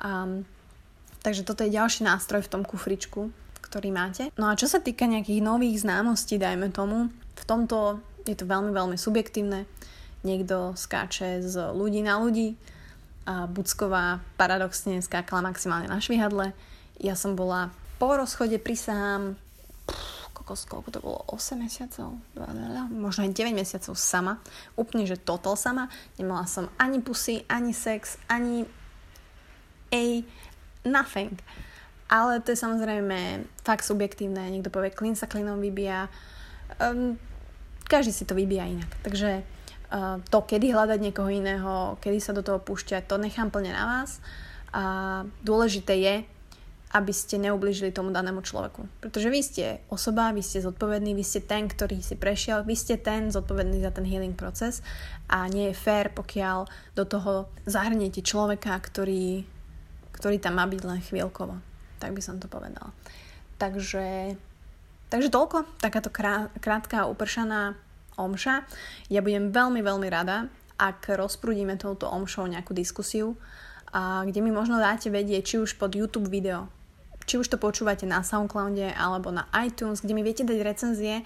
Um, 0.00 0.48
takže 1.20 1.44
toto 1.44 1.62
je 1.62 1.76
ďalší 1.76 2.08
nástroj 2.08 2.42
v 2.48 2.52
tom 2.52 2.62
kufričku, 2.64 3.28
ktorý 3.60 3.92
máte. 3.92 4.32
No 4.40 4.48
a 4.48 4.56
čo 4.56 4.64
sa 4.66 4.80
týka 4.80 5.04
nejakých 5.04 5.44
nových 5.44 5.84
známostí, 5.84 6.40
dajme 6.40 6.72
tomu, 6.72 7.12
v 7.36 7.44
tomto 7.44 8.00
je 8.24 8.34
to 8.34 8.48
veľmi, 8.48 8.72
veľmi 8.72 8.96
subjektívne. 8.96 9.68
Niekto 10.22 10.78
skáče 10.78 11.44
z 11.44 11.74
ľudí 11.74 12.00
na 12.00 12.22
ľudí. 12.22 12.54
A 13.22 13.46
Bucková 13.46 14.18
paradoxne 14.34 14.98
skákala 14.98 15.46
maximálne 15.46 15.86
na 15.86 16.02
švihadle. 16.02 16.54
Ja 16.98 17.14
som 17.14 17.38
bola 17.38 17.70
po 18.02 18.18
rozchode, 18.18 18.58
prisahám, 18.58 19.38
kokos, 20.42 20.66
koľko 20.66 20.88
to 20.90 20.98
bolo, 20.98 21.22
8 21.30 21.54
mesiacov, 21.62 22.18
možno 22.90 23.22
aj 23.22 23.30
9 23.30 23.54
mesiacov 23.54 23.94
sama, 23.94 24.42
úplne, 24.74 25.06
že 25.06 25.14
total 25.14 25.54
sama, 25.54 25.86
nemala 26.18 26.50
som 26.50 26.66
ani 26.82 26.98
pusy, 26.98 27.46
ani 27.46 27.70
sex, 27.70 28.18
ani 28.26 28.66
a 29.92 30.24
nothing. 30.84 31.38
Ale 32.10 32.40
to 32.44 32.52
je 32.52 32.58
samozrejme 32.60 33.46
fakt 33.64 33.86
subjektívne, 33.86 34.50
niekto 34.50 34.68
povie, 34.68 34.92
klin 34.92 35.16
sa 35.16 35.30
klinom 35.30 35.60
vybíja, 35.60 36.12
um, 36.76 37.16
každý 37.88 38.12
si 38.12 38.24
to 38.28 38.36
vybíja 38.36 38.68
inak. 38.68 38.90
Takže 39.00 39.40
uh, 39.40 40.20
to, 40.28 40.38
kedy 40.44 40.72
hľadať 40.72 40.98
niekoho 41.00 41.30
iného, 41.32 41.96
kedy 42.04 42.18
sa 42.20 42.36
do 42.36 42.44
toho 42.44 42.60
púšťať, 42.60 43.08
to 43.08 43.16
nechám 43.16 43.48
plne 43.48 43.72
na 43.72 43.84
vás. 43.84 44.20
A 44.72 44.82
dôležité 45.44 45.96
je, 46.00 46.14
aby 46.92 47.12
ste 47.12 47.40
neubližili 47.40 47.88
tomu 47.88 48.12
danému 48.12 48.44
človeku. 48.44 48.84
Pretože 49.00 49.32
vy 49.32 49.40
ste 49.40 49.64
osoba, 49.88 50.28
vy 50.36 50.44
ste 50.44 50.60
zodpovedný, 50.60 51.16
vy 51.16 51.24
ste 51.24 51.40
ten, 51.40 51.64
ktorý 51.64 52.04
si 52.04 52.20
prešiel, 52.20 52.68
vy 52.68 52.76
ste 52.76 53.00
ten 53.00 53.32
zodpovedný 53.32 53.80
za 53.80 53.96
ten 53.96 54.04
healing 54.04 54.36
proces 54.36 54.84
a 55.32 55.48
nie 55.48 55.72
je 55.72 55.80
fér, 55.80 56.12
pokiaľ 56.12 56.68
do 56.92 57.04
toho 57.08 57.48
zahrniete 57.64 58.20
človeka, 58.20 58.76
ktorý, 58.76 59.48
ktorý 60.12 60.36
tam 60.36 60.60
má 60.60 60.68
byť 60.68 60.82
len 60.84 61.00
chvíľkovo. 61.00 61.56
Tak 61.96 62.12
by 62.12 62.20
som 62.20 62.36
to 62.36 62.44
povedala. 62.44 62.92
Takže, 63.56 64.36
takže 65.08 65.32
toľko, 65.32 65.64
takáto 65.80 66.12
krátka 66.60 67.08
upršaná 67.08 67.72
omša. 68.20 68.68
Ja 69.08 69.24
budem 69.24 69.48
veľmi, 69.48 69.80
veľmi 69.80 70.08
rada, 70.12 70.52
ak 70.76 71.08
rozprúdime 71.16 71.80
touto 71.80 72.10
omšou 72.12 72.44
nejakú 72.52 72.76
diskusiu, 72.76 73.32
a 73.92 74.24
kde 74.24 74.40
mi 74.40 74.48
možno 74.48 74.80
dáte 74.80 75.12
vedieť, 75.12 75.42
či 75.44 75.56
už 75.60 75.76
pod 75.76 75.92
YouTube 75.92 76.32
video, 76.32 76.72
či 77.26 77.38
už 77.38 77.50
to 77.50 77.58
počúvate 77.58 78.06
na 78.06 78.24
Soundcloude 78.24 78.92
alebo 78.94 79.34
na 79.34 79.48
iTunes, 79.62 80.00
kde 80.00 80.14
mi 80.14 80.22
viete 80.22 80.46
dať 80.46 80.58
recenzie, 80.62 81.22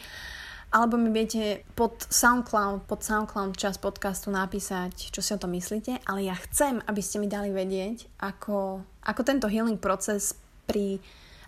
alebo 0.74 0.98
mi 0.98 1.14
viete 1.14 1.62
pod 1.78 2.04
SoundCloud, 2.10 2.90
pod 2.90 3.00
SoundCloud 3.00 3.54
čas 3.54 3.78
podcastu 3.78 4.34
napísať, 4.34 5.14
čo 5.14 5.22
si 5.22 5.30
o 5.32 5.40
tom 5.40 5.54
myslíte, 5.54 6.02
ale 6.04 6.26
ja 6.26 6.34
chcem, 6.34 6.82
aby 6.84 7.00
ste 7.00 7.22
mi 7.22 7.30
dali 7.30 7.54
vedieť, 7.54 8.20
ako, 8.20 8.82
ako 9.06 9.20
tento 9.22 9.46
healing 9.46 9.78
proces 9.78 10.34
pri 10.66 10.98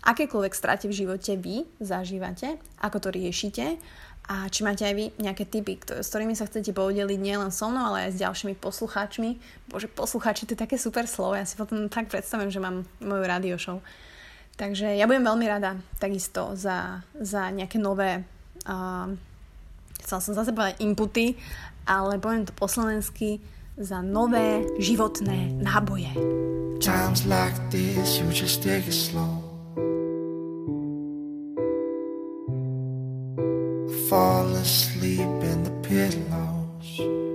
akékoľvek 0.07 0.53
strate 0.55 0.87
v 0.87 0.95
živote 0.95 1.35
vy 1.35 1.67
zažívate, 1.83 2.55
ako 2.79 2.97
to 3.03 3.09
riešite 3.11 3.75
a 4.29 4.45
či 4.47 4.61
máte 4.61 4.85
aj 4.85 4.95
vy 4.95 5.05
nejaké 5.17 5.49
typy, 5.49 5.81
s 5.81 6.07
ktorými 6.07 6.37
sa 6.37 6.45
chcete 6.45 6.69
podeliť 6.71 7.19
nielen 7.19 7.49
so 7.49 7.67
mnou, 7.67 7.91
ale 7.91 8.07
aj 8.07 8.11
s 8.13 8.21
ďalšími 8.21 8.55
poslucháčmi. 8.61 9.41
Bože, 9.73 9.89
poslucháči, 9.89 10.45
to 10.45 10.53
je 10.53 10.63
také 10.63 10.77
super 10.77 11.09
slovo, 11.09 11.33
ja 11.33 11.49
si 11.49 11.57
potom 11.57 11.89
tak 11.89 12.07
predstavím, 12.07 12.53
že 12.53 12.61
mám 12.61 12.85
moju 13.01 13.23
radio 13.25 13.57
show. 13.57 13.81
Takže 14.59 14.99
ja 14.99 15.07
budem 15.07 15.23
veľmi 15.23 15.47
rada 15.47 15.79
takisto 16.03 16.51
za, 16.59 16.99
za 17.15 17.47
nejaké 17.47 17.79
nové, 17.79 18.27
uh, 18.67 19.07
chcela 20.03 20.19
som 20.19 20.35
zase 20.35 20.51
povedať 20.51 20.83
inputy, 20.83 21.39
ale 21.87 22.19
poviem 22.19 22.43
to 22.43 22.51
po 22.51 22.67
slovensky, 22.67 23.39
za 23.79 24.03
nové 24.03 24.67
životné 24.75 25.63
náboje. 25.63 26.11
Times 26.83 27.23
like 27.23 27.55
this, 27.71 28.19
you 28.19 28.27
just 28.35 28.59
take 28.59 28.83
it 28.83 28.91
slow. 28.91 29.39
Fall 34.11 34.51
asleep 34.59 35.39
in 35.39 35.63
the 35.63 35.71
pillows. 35.87 37.28